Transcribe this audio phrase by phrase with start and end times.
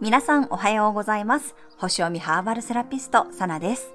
[0.00, 1.54] 皆さんおはようございます。
[1.76, 3.92] 星読みハーバルセラピスト、サナです。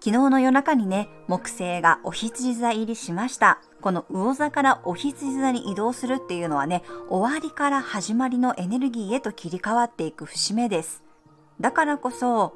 [0.00, 3.60] 昨日の夜中にね、木星がお羊座入りしました。
[3.82, 11.04] この魚座からお羊座に移動するっていうのはね、終わりから始まりのエネルギーへと切り替わっていく節目です。
[11.60, 12.54] だからこそ、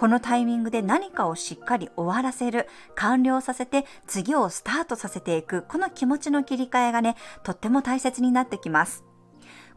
[0.00, 9.04] このタイミングで何かをしっかり終わらせる、完了させて次をスタートさせていく、この気持ちの切り替えがね、とっても大切になってきます。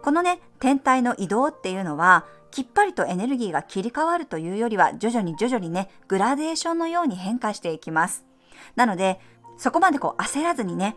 [0.01, 8.23] このね、天体の移動っていうのは、きっぱりとエネルギーが切り替わるというよりは、徐々に徐々にね、グラデーションのように変化していきます。
[8.77, 9.19] なので、
[9.57, 10.95] そこまでこう焦らずにね、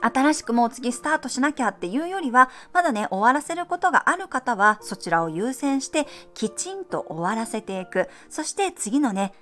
[0.00, 8.08] 新しくもう次スタートしなきゃっていうよりは、まだね、終わらせることがある方は、そちらを優先して、きちんと終わらせていく。
[8.28, 9.32] そして次のね、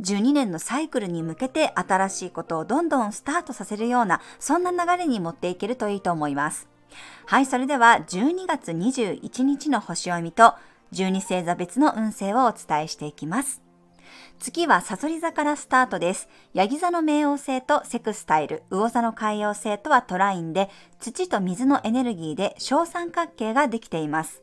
[0.00, 6.68] 12年のサイクルに向けて新しいことをどんどんスタートさせるような、そんな流れに持っていけるといいと思います。
[7.26, 10.54] はい、それでは12月21日の星読みと
[10.92, 13.71] 12星座別の運勢をお伝えしていきます。
[14.38, 16.28] 月はサソリ座からスタートです。
[16.54, 24.42] ヤギ座の冥王星とセクスタイル、魚座の海洋星とはトラインで、土と水のエネルギーで小三角形ができています。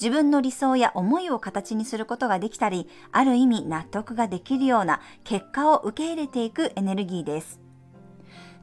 [0.00, 7.60] 自分の理想や思いを形にすることができたり、ある意味納得ができるような結果を受け入れていくエネルギーです。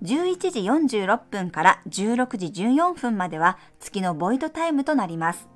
[0.03, 0.59] 11時
[0.97, 5.52] 46分から16時14分までは月のボイドタイムとなります。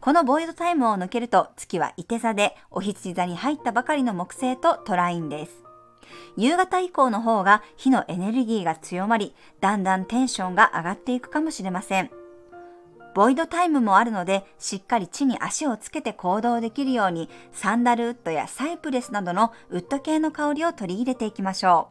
[0.00, 5.62] このボイドタイムを抜けると月は伊手座でお羊座に入ったばかりの木星とトラインです。
[6.36, 12.10] 夕方以降の方が火のエネルギーが強まり、だんだんテンションが上がっていくかもしれません。
[13.14, 21.88] ボイドタイムもあるので、しっかり地に足をつけて行動できるように、サンダルウッドやサイプレスなどのウッド系の香りを取り入れていきましょ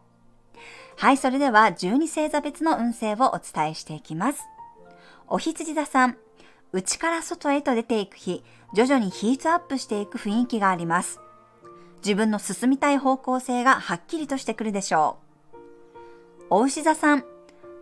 [0.56, 1.00] う。
[1.02, 4.44] はい、それでは12星座別の運勢をお伝えしていきます。
[5.28, 6.18] お羊座さん、
[6.72, 11.20] 内から外へと出ていく日、徐々にヒートアップしていく雰囲気があります。
[12.04, 15.56] 自分の進みたい方向性がはっきりとしてくるでしょう。
[16.52, 17.24] お牛座さん、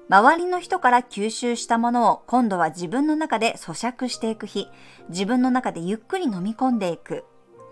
[0.10, 4.68] 周りの人から吸収したものを今度は自分の中で咀嚼していく日、
[5.10, 7.26] 自分の中でゆっくり飲み込んでいく、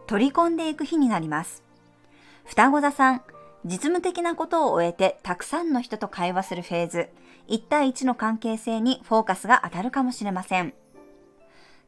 [0.08, 1.64] 取り込んでいく日になります。
[2.44, 3.22] 双子座さん、
[3.64, 7.10] 実務的なことを終えてたくさんの人と会話するフェーズ、
[7.48, 10.74] 1対1の関係性にフォーカスが当たるかもしれません。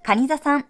[0.03, 0.66] 蟹座さん、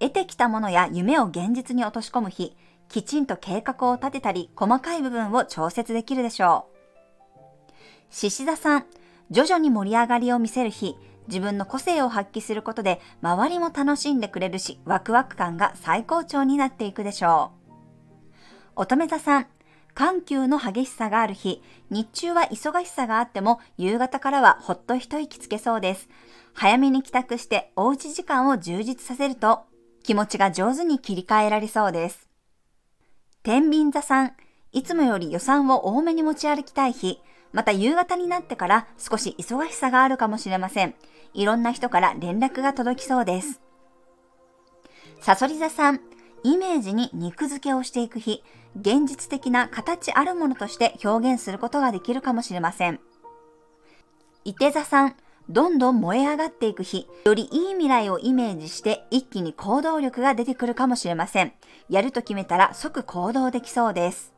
[0.00, 2.56] 得てきたものや夢を現実に落とし込む日、
[2.88, 7.72] きちんと計画を立てたり、細かい部分を調節できるでしょう。
[8.10, 8.84] 獅子座さん、
[9.30, 10.96] 徐々に盛り上がりを見せる日、
[11.28, 17.72] 自分の個性を発揮することで、周りも楽しんでくれるし、ワクワク感が最高潮になっていくでしょう。
[18.76, 19.46] 乙女座さん、
[19.94, 26.08] 緩急の激しさがある日、日中は忙しさがあっても、夕方からはほっと一息つけそうです。
[26.54, 29.62] 早めに帰宅しておうち時間を充実させると、
[30.02, 32.28] 気持ちが上手に切り替えられそうです。
[33.42, 34.32] 天秤座さん、
[34.72, 37.20] いつもより予算を多めに持ち歩きたい日、
[37.52, 40.94] また夕方になってから少し忙しさがあるかもしれません。
[41.34, 43.60] いろんな人から連絡が届きそうです。
[45.20, 46.00] サソリ座さん、
[46.44, 48.42] イメージに肉付けをしていく日、
[48.74, 53.00] 現実的な形あるものとして表現することができるかもしれません。
[54.44, 55.16] 伊手座さん、
[55.48, 61.52] どんどん燃え上がっていく日、よりいい未来をイメージして一気に行動力が出てくるかもしれません。
[61.88, 64.32] やると決めたら即行動できそうです。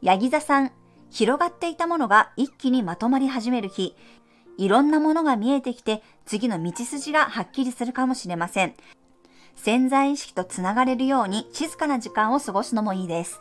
[0.00, 0.72] ヤギ座さん、
[1.10, 3.94] 広がっていたものが一気にまとまり始める日、
[4.56, 8.74] いろんなものが見えてきて次の道筋がはっきりするかもしれません。
[9.54, 13.40] 潜在意識とつながれるように静かな時間を過ごすのもいいです。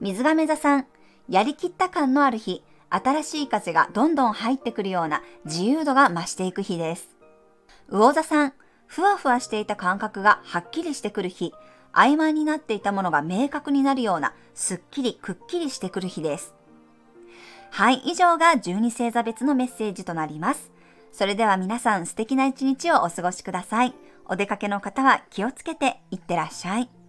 [0.00, 0.86] 水亀座さん、
[1.28, 7.08] やりきった感のある日、新しい風がどんどん入ってくるような自由度が増していく日です。
[7.88, 8.52] 魚座さん、
[8.86, 11.54] ふわふわしていた感覚がはっきりしてくる日、
[11.92, 16.54] 曖昧になっていたものが明確になるようなすっきりくっきりしてくる日です。
[17.70, 20.70] はい、以上が12星座別のメッセージとなります。
[21.12, 23.94] それでは皆さん素敵な一日をお過ごしください。
[24.26, 26.99] お出かけの方は気をつけていってらっしゃい。